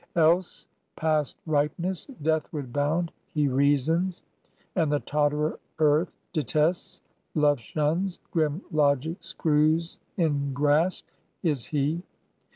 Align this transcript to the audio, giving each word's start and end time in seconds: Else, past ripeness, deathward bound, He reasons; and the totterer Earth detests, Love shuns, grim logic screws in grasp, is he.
Else, 0.15 0.67
past 0.95 1.37
ripeness, 1.45 2.07
deathward 2.23 2.73
bound, 2.73 3.11
He 3.35 3.47
reasons; 3.47 4.23
and 4.75 4.91
the 4.91 4.99
totterer 4.99 5.59
Earth 5.77 6.11
detests, 6.33 7.03
Love 7.35 7.59
shuns, 7.59 8.17
grim 8.31 8.63
logic 8.71 9.17
screws 9.23 9.99
in 10.17 10.53
grasp, 10.53 11.05
is 11.43 11.67
he. 11.67 12.01